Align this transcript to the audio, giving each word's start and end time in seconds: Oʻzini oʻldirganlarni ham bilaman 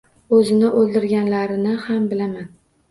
Oʻzini 0.37 0.71
oʻldirganlarni 0.79 1.79
ham 1.87 2.13
bilaman 2.15 2.55